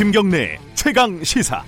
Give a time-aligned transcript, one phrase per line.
[0.00, 1.62] 김경래 최강 시사.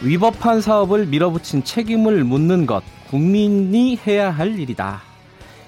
[0.00, 5.02] 위법한 사업을 밀어붙인 책임을 묻는 것 국민이 해야 할 일이다.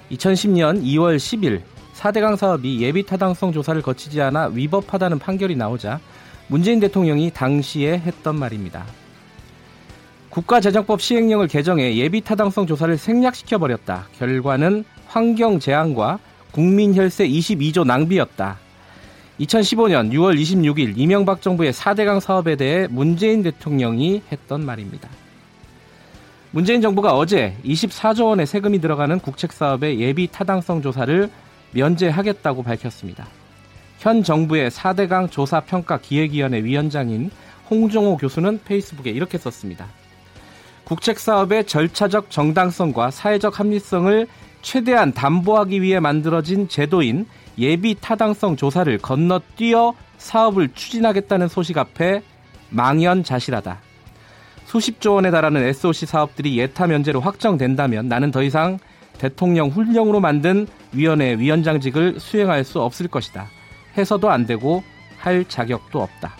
[0.09, 1.63] 2010년 2월 10일
[1.95, 5.99] 4대강 사업이 예비 타당성 조사를 거치지 않아 위법하다는 판결이 나오자
[6.47, 8.85] 문재인 대통령이 당시에 했던 말입니다.
[10.29, 14.07] 국가재정법 시행령을 개정해 예비 타당성 조사를 생략시켜 버렸다.
[14.19, 16.19] 결과는 환경 재앙과
[16.51, 18.57] 국민 혈세 22조 낭비였다.
[19.39, 25.09] 2015년 6월 26일 이명박 정부의 4대강 사업에 대해 문재인 대통령이 했던 말입니다.
[26.51, 31.29] 문재인 정부가 어제 24조 원의 세금이 들어가는 국책 사업의 예비 타당성 조사를
[31.71, 33.27] 면제하겠다고 밝혔습니다.
[33.99, 37.31] 현 정부의 4대강 조사평가 기획위원회 위원장인
[37.69, 39.87] 홍종호 교수는 페이스북에 이렇게 썼습니다.
[40.89, 44.25] 국책 사업의 절차적 정당성과 사회적 합리성을
[44.63, 47.27] 최대한 담보하기 위해 만들어진 제도인
[47.59, 52.23] 예비 타당성 조사를 건너뛰어 사업을 추진하겠다는 소식 앞에
[52.71, 53.77] 망연자실하다.
[54.65, 58.79] 수십조 원에 달하는 SOC 사업들이 예타 면제로 확정된다면 나는 더 이상
[59.19, 63.47] 대통령 훈령으로 만든 위원회 위원장직을 수행할 수 없을 것이다.
[63.95, 64.83] 해서도 안 되고
[65.19, 66.35] 할 자격도 없다.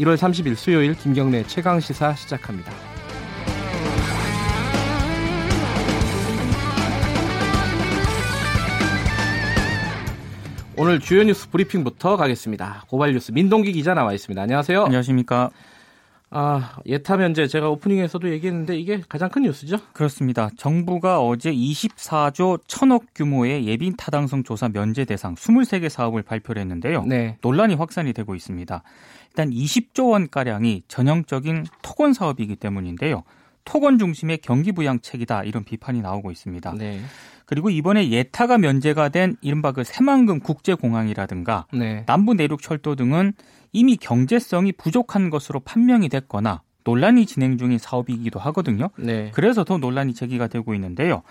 [0.00, 2.93] 1월 30일 수요일 김경래 최강 시사 시작합니다.
[10.76, 12.84] 오늘 주요 뉴스 브리핑부터 가겠습니다.
[12.88, 14.42] 고발 뉴스 민동기 기자 나와 있습니다.
[14.42, 14.82] 안녕하세요.
[14.84, 15.50] 안녕하십니까.
[16.30, 19.76] 아, 예타 면제 제가 오프닝에서도 얘기했는데 이게 가장 큰 뉴스죠?
[19.92, 20.50] 그렇습니다.
[20.56, 27.04] 정부가 어제 24조 1000억 규모의 예빈 타당성 조사 면제 대상 23개 사업을 발표를 했는데요.
[27.04, 27.38] 네.
[27.40, 28.82] 논란이 확산이 되고 있습니다.
[29.28, 33.22] 일단 20조 원 가량이 전형적인 토건 사업이기 때문인데요.
[33.64, 36.74] 토건 중심의 경기 부양책이다 이런 비판이 나오고 있습니다.
[36.78, 37.00] 네.
[37.46, 42.04] 그리고 이번에 예타가 면제가 된 이른바 그 새만금 국제공항이라든가 네.
[42.06, 43.32] 남부 내륙 철도 등은
[43.72, 48.90] 이미 경제성이 부족한 것으로 판명이 됐거나 논란이 진행 중인 사업이기도 하거든요.
[48.96, 49.30] 네.
[49.34, 51.22] 그래서 더 논란이 제기가 되고 있는데요.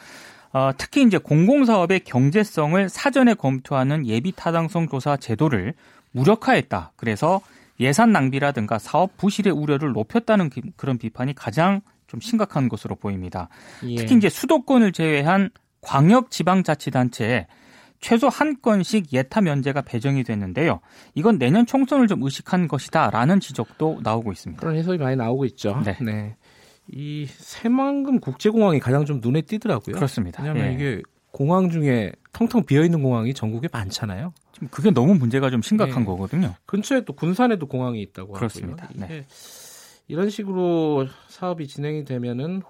[0.51, 5.73] 어, 특히 이제 공공사업의 경제성을 사전에 검토하는 예비 타당성 조사 제도를
[6.11, 6.91] 무력화했다.
[6.95, 7.41] 그래서
[7.79, 11.81] 예산 낭비라든가 사업 부실의 우려를 높였다는 그런 비판이 가장
[12.13, 13.49] 좀 심각한 것으로 보입니다.
[13.87, 13.95] 예.
[13.95, 15.49] 특히 이제 수도권을 제외한
[15.81, 17.47] 광역 지방자치단체에
[18.01, 20.79] 최소 한 건씩 예타 면제가 배정이 됐는데요.
[21.15, 24.59] 이건 내년 총선을 좀 의식한 것이다라는 지적도 나오고 있습니다.
[24.61, 25.81] 그런 해석이 많이 나오고 있죠.
[25.83, 25.97] 네.
[26.01, 26.35] 네.
[26.87, 29.95] 이 새만금 국제공항이 가장 좀 눈에 띄더라고요.
[29.95, 30.43] 그렇습니다.
[30.43, 30.73] 왜냐하면 예.
[30.75, 31.01] 이게
[31.31, 34.33] 공항 중에 텅텅 비어 있는 공항이 전국에 많잖아요.
[34.51, 36.05] 지금 그게 너무 문제가 좀 심각한 네.
[36.05, 36.53] 거거든요.
[36.67, 38.85] 근처에 또 군산에도 공항이 있다고 그렇습니다.
[38.85, 39.07] 하고요.
[39.07, 39.25] 네.
[40.07, 42.61] 이런 식으로 사업이 진행이 되면은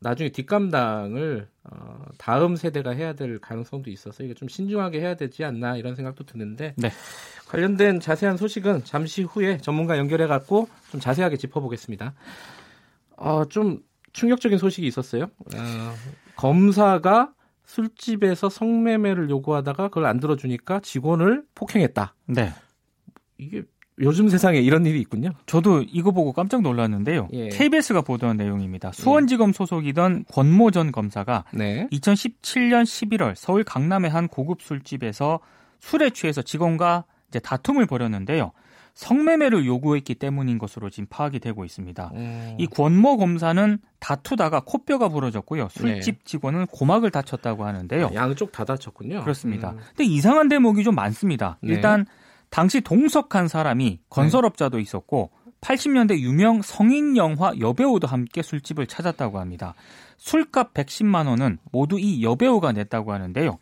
[0.00, 5.76] 나중에 뒷감당을 어, 다음 세대가 해야 될 가능성도 있어서 이게 좀 신중하게 해야 되지 않나
[5.76, 6.90] 이런 생각도 드는데 네.
[7.48, 12.14] 관련된 자세한 소식은 잠시 후에 전문가 연결해 갖고 좀 자세하게 짚어보겠습니다.
[13.16, 13.80] 어, 좀
[14.12, 15.24] 충격적인 소식이 있었어요.
[15.24, 15.94] 어,
[16.36, 17.32] 검사가
[17.64, 22.14] 술집에서 성매매를 요구하다가 그걸 안 들어주니까 직원을 폭행했다.
[22.26, 22.52] 네.
[23.36, 23.64] 이게
[24.00, 25.30] 요즘 세상에 이런 일이 있군요.
[25.46, 27.28] 저도 이거 보고 깜짝 놀랐는데요.
[27.32, 27.48] 예.
[27.48, 28.92] KBS가 보도한 내용입니다.
[28.92, 31.88] 수원지검 소속이던 권모 전 검사가 네.
[31.92, 35.40] 2017년 11월 서울 강남의 한 고급 술집에서
[35.80, 38.52] 술에 취해서 직원과 이제 다툼을 벌였는데요.
[38.94, 42.10] 성매매를 요구했기 때문인 것으로 지금 파악이 되고 있습니다.
[42.14, 42.56] 음.
[42.58, 45.68] 이 권모 검사는 다투다가 코뼈가 부러졌고요.
[45.70, 46.20] 술집 네.
[46.24, 48.06] 직원은 고막을 다쳤다고 하는데요.
[48.06, 49.22] 아, 양쪽 다 다쳤군요.
[49.22, 49.70] 그렇습니다.
[49.70, 49.78] 음.
[49.90, 51.58] 근데 이상한 대목이 좀 많습니다.
[51.62, 51.74] 네.
[51.74, 52.06] 일단
[52.50, 59.74] 당시 동석한 사람이 건설업자도 있었고 80년대 유명 성인 영화 여배우도 함께 술집을 찾았다고 합니다.
[60.18, 63.58] 술값 110만 원은 모두 이 여배우가 냈다고 하는데요.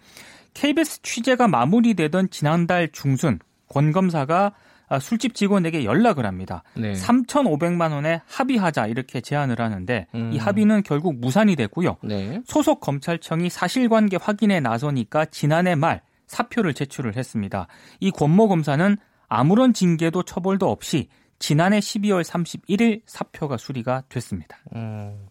[0.55, 3.39] KBS 취재가 마무리되던 지난달 중순
[3.69, 4.53] 권 검사가
[4.89, 6.63] 아, 술집 직원에게 연락을 합니다.
[6.75, 6.93] 네.
[6.93, 10.31] 3,500만 원에 합의하자 이렇게 제안을 하는데 음.
[10.33, 11.97] 이 합의는 결국 무산이 됐고요.
[12.05, 12.41] 네.
[12.47, 17.67] 소속 검찰청이 사실관계 확인에 나서니까 지난해 말 사표를 제출을 했습니다.
[18.01, 18.97] 이 권모 검사는
[19.29, 21.09] 아무런 징계도 처벌도 없이
[21.39, 24.59] 지난해 12월 31일 사표가 수리가 됐습니다.
[24.75, 25.27] 음,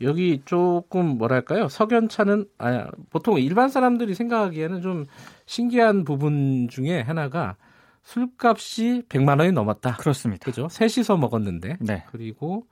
[0.00, 1.68] 여기 조금 뭐랄까요?
[1.68, 5.06] 석연차는 아 보통 일반 사람들이 생각하기에는 좀
[5.46, 7.56] 신기한 부분 중에 하나가
[8.02, 9.96] 술값이 100만 원이 넘었다.
[9.96, 10.44] 그렇습니다.
[10.44, 10.68] 그죠?
[10.68, 11.78] 셋이서 먹었는데.
[11.80, 12.04] 네.
[12.10, 12.66] 그리고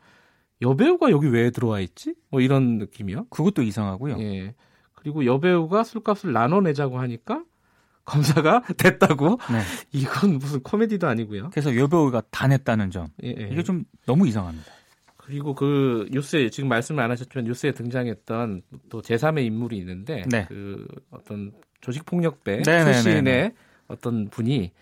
[0.62, 2.14] 여배우가 여기 왜 들어와 있지?
[2.30, 3.26] 뭐 이런 느낌이요.
[3.30, 4.18] 그것도 이상하고요.
[4.20, 4.54] 예.
[4.94, 7.44] 그리고 여배우가 술값을 나눠내자고 하니까
[8.04, 9.38] 검사가 됐다고?
[9.50, 9.60] 네.
[9.92, 11.50] 이건 무슨 코미디도 아니고요.
[11.50, 13.08] 그래서 여배우가 다 냈다는 점.
[13.22, 13.48] 예, 예.
[13.52, 14.70] 이게 좀 너무 이상합니다.
[15.16, 20.46] 그리고 그 뉴스에 지금 말씀을 안 하셨지만 뉴스에 등장했던 또 제3의 인물이 있는데 네.
[20.48, 23.52] 그 어떤 조직 폭력배 출신의
[23.86, 24.72] 어떤 분이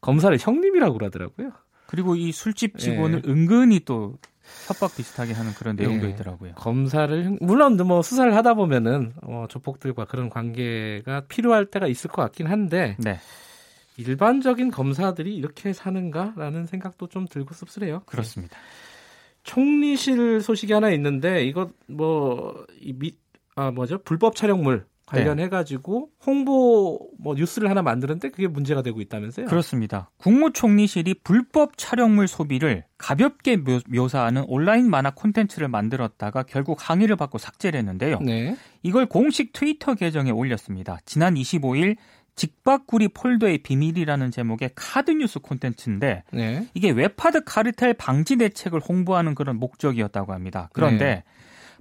[0.00, 1.52] 검사를 형님이라고 그러더라고요.
[1.86, 3.30] 그리고 이 술집 직원을 네.
[3.30, 4.18] 은근히 또
[4.66, 6.12] 협박 비슷하게 하는 그런 내용도 네.
[6.12, 6.52] 있더라고요.
[6.54, 12.46] 검사를 물론 뭐 수사를 하다 보면은 어, 조폭들과 그런 관계가 필요할 때가 있을 것 같긴
[12.46, 13.18] 한데 네.
[13.96, 18.02] 일반적인 검사들이 이렇게 사는가라는 생각도 좀 들고 씁쓸해요.
[18.06, 18.56] 그렇습니다.
[19.42, 23.16] 총리실 소식이 하나 있는데 이거 뭐이
[23.56, 26.24] 아 뭐죠 불법 촬영물 관련해 가지고 네.
[26.26, 29.46] 홍보 뭐 뉴스를 하나 만드는데 그게 문제가 되고 있다면서요?
[29.46, 30.10] 그렇습니다.
[30.18, 37.78] 국무총리실이 불법 촬영물 소비를 가볍게 묘, 사하는 온라인 만화 콘텐츠를 만들었다가 결국 항의를 받고 삭제를
[37.78, 38.20] 했는데요.
[38.20, 38.56] 네.
[38.82, 40.98] 이걸 공식 트위터 계정에 올렸습니다.
[41.06, 41.96] 지난 25일
[42.34, 46.68] 직박구리 폴더의 비밀이라는 제목의 카드 뉴스 콘텐츠인데 네.
[46.74, 50.68] 이게 웹하드 카르텔 방지 대책을 홍보하는 그런 목적이었다고 합니다.
[50.72, 51.24] 그런데 네.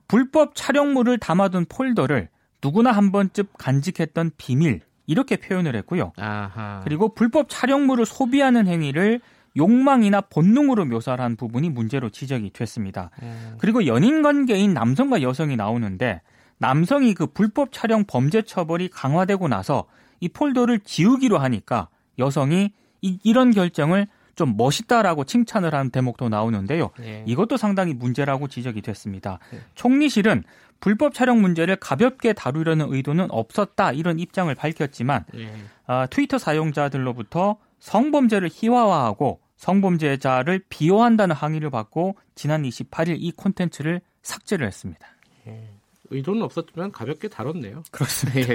[0.08, 2.30] 불법 촬영물을 담아둔 폴더를
[2.64, 6.14] 누구나 한 번쯤 간직했던 비밀 이렇게 표현을 했고요.
[6.18, 6.82] 아하.
[6.84, 9.22] 그리고 불법 촬영물을 소비하는 행위를
[9.56, 13.10] 욕망이나 본능으로 묘사를 한 부분이 문제로 지적이 됐습니다.
[13.24, 13.56] 음.
[13.58, 16.22] 그리고 연인 관계인 남성과 여성이 나오는데
[16.60, 19.86] 남성이 그 불법 촬영 범죄 처벌이 강화되고 나서
[20.20, 21.90] 이 폴더를 지우기로 하니까
[22.20, 24.08] 여성이 이, 이런 결정을
[24.38, 26.92] 좀 멋있다라고 칭찬을 한 대목도 나오는데요.
[27.00, 27.24] 네.
[27.28, 29.40] 이것도 상당히 문제라고 지적이 됐습니다.
[29.52, 29.60] 네.
[29.76, 30.44] 총리실은
[30.80, 35.52] 불법 촬영 문제를 가볍게 다루려는 의도는 없었다 이런 입장을 밝혔지만 네.
[35.88, 45.08] 아, 트위터 사용자들로부터 성범죄를 희화화하고 성범죄자를 비호한다는 항의를 받고 지난 28일 이 콘텐츠를 삭제를 했습니다.
[45.48, 45.68] 예.
[46.12, 47.84] 의도는 없었지만 가볍게 다뤘네요.
[47.90, 48.54] 그렇습니다.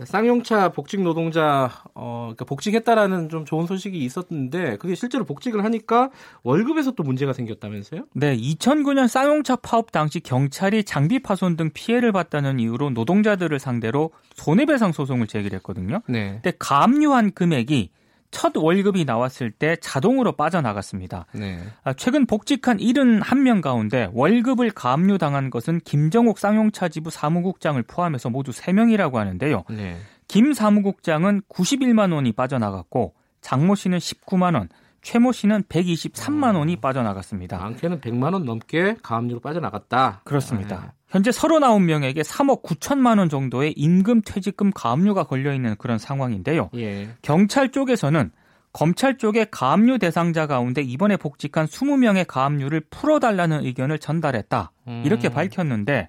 [0.00, 0.04] 예.
[0.04, 6.10] 쌍용차 복직 노동자 어 그러니까 복직했다라는 좀 좋은 소식이 있었는데 그게 실제로 복직을 하니까
[6.42, 8.06] 월급에서 또 문제가 생겼다면서요?
[8.14, 14.92] 네, 2009년 쌍용차 파업 당시 경찰이 장비 파손 등 피해를 봤다는 이유로 노동자들을 상대로 손해배상
[14.92, 16.00] 소송을 제기했거든요.
[16.08, 16.40] 네.
[16.42, 17.90] 근데 가압류한 금액이
[18.30, 21.26] 첫 월급이 나왔을 때 자동으로 빠져나갔습니다.
[21.32, 21.58] 네.
[21.82, 28.52] 아, 최근 복직한 71명 가운데 월급을 가압류 당한 것은 김정욱 쌍용차 지부 사무국장을 포함해서 모두
[28.52, 29.64] 3명이라고 하는데요.
[29.70, 29.96] 네.
[30.28, 34.68] 김 사무국장은 91만 원이 빠져나갔고 장모 씨는 19만 원,
[35.02, 37.58] 최모 씨는 123만 원이 빠져나갔습니다.
[37.58, 40.20] 많게는 100만 원 넘게 가압류로 빠져나갔다.
[40.24, 40.94] 그렇습니다.
[41.10, 41.12] 네.
[41.12, 46.70] 현재 39명에게 3억 9천만 원 정도의 임금 퇴직금 가압류가 걸려 있는 그런 상황인데요.
[46.76, 47.10] 예.
[47.22, 48.30] 경찰 쪽에서는
[48.72, 54.70] 검찰 쪽에 가압류 대상자 가운데 이번에 복직한 20명의 가압류를 풀어달라는 의견을 전달했다.
[54.86, 55.02] 음.
[55.04, 56.08] 이렇게 밝혔는데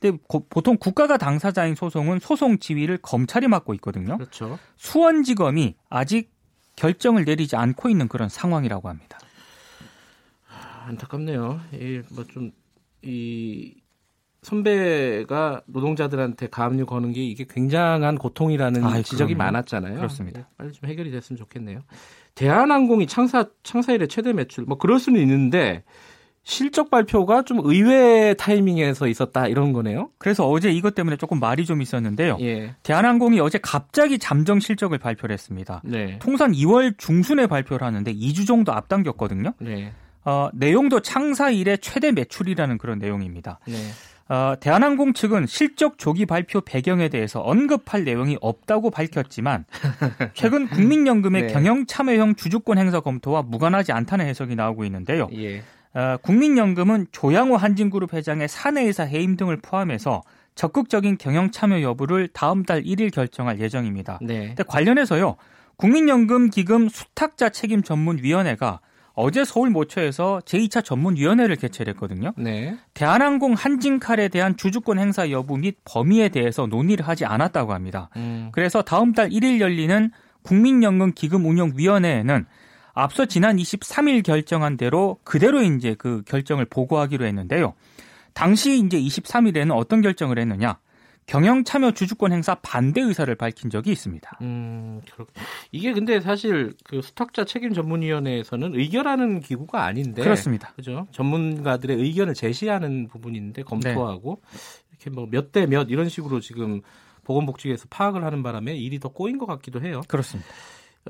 [0.00, 4.16] 근데 고, 보통 국가가 당사자인 소송은 소송 지휘를 검찰이 맡고 있거든요.
[4.16, 4.58] 그렇죠.
[4.76, 6.32] 수원지검이 아직
[6.74, 9.18] 결정을 내리지 않고 있는 그런 상황이라고 합니다.
[10.86, 11.60] 안타깝네요.
[12.10, 13.81] 뭐좀이
[14.42, 19.52] 선배가 노동자들한테 가압류 거는 게 이게 굉장한 고통이라는 아 지적이 그럼요.
[19.52, 19.96] 많았잖아요.
[19.96, 20.40] 그렇습니다.
[20.40, 21.80] 네, 빨리 좀 해결이 됐으면 좋겠네요.
[22.34, 25.84] 대한항공이 창사 창사 일의 최대 매출 뭐 그럴 수는 있는데
[26.44, 30.10] 실적 발표가 좀 의외 타이밍에서 있었다 이런 거네요.
[30.18, 32.36] 그래서 어제 이것 때문에 조금 말이 좀 있었는데요.
[32.40, 32.74] 예.
[32.82, 35.82] 대한항공이 어제 갑자기 잠정 실적을 발표를 했습니다.
[35.84, 36.18] 네.
[36.20, 39.52] 통상 2월 중순에 발표를 하는데 2주 정도 앞당겼거든요.
[39.60, 39.92] 네.
[40.24, 43.60] 어, 내용도 창사 일의 최대 매출이라는 그런 내용입니다.
[43.68, 43.74] 네.
[44.28, 49.64] 어, 대한항공 측은 실적 조기 발표 배경에 대해서 언급할 내용이 없다고 밝혔지만
[50.34, 51.52] 최근 국민연금의 네.
[51.52, 55.28] 경영 참여형 주주권 행사 검토와 무관하지 않다는 해석이 나오고 있는데요.
[55.34, 55.62] 예.
[55.94, 60.22] 어, 국민연금은 조양호 한진그룹 회장의 사내이사 해임 등을 포함해서
[60.54, 64.18] 적극적인 경영 참여 여부를 다음 달 1일 결정할 예정입니다.
[64.22, 64.48] 네.
[64.48, 65.36] 근데 관련해서요.
[65.76, 68.80] 국민연금 기금 수탁자 책임 전문위원회가
[69.14, 72.32] 어제 서울 모처에서 제2차 전문위원회를 개최를 했거든요.
[72.36, 72.76] 네.
[72.94, 78.08] 대한항공 한진칼에 대한 주주권 행사 여부 및 범위에 대해서 논의를 하지 않았다고 합니다.
[78.16, 78.48] 음.
[78.52, 80.10] 그래서 다음 달 1일 열리는
[80.42, 82.46] 국민연금 기금운용위원회에는
[82.94, 87.74] 앞서 지난 23일 결정한 대로 그대로 이제 그 결정을 보고하기로 했는데요.
[88.34, 90.78] 당시 이제 23일에는 어떤 결정을 했느냐?
[91.32, 94.38] 경영 참여 주주권 행사 반대 의사를 밝힌 적이 있습니다.
[94.42, 95.00] 음,
[95.70, 100.72] 이게 근데 사실 그 수탁자 책임 전문위원회에서는 의결하는 기구가 아닌데 그렇습니다.
[100.76, 101.06] 그죠?
[101.10, 104.58] 전문가들의 의견을 제시하는 부분인데 검토하고 네.
[104.90, 106.82] 이렇게 뭐 몇 대 몇 이런 식으로 지금
[107.24, 110.02] 보건복지에서 파악을 하는 바람에 일이 더 꼬인 것 같기도 해요.
[110.08, 110.50] 그렇습니다.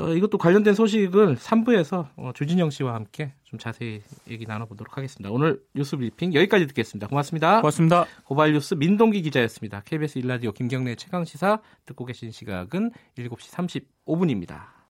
[0.01, 5.31] 어, 이것도 관련된 소식을 3부에서 어, 주진영 씨와 함께 좀 자세히 얘기 나눠보도록 하겠습니다.
[5.31, 7.09] 오늘 뉴스 브리핑 여기까지 듣겠습니다.
[7.09, 7.61] 고맙습니다.
[7.61, 8.07] 고맙습니다.
[8.25, 9.83] 고발 뉴스 민동기 기자였습니다.
[9.85, 14.82] KBS 일라디오 김경래 최강 시사 듣고 계신 시각은 7시 35분입니다.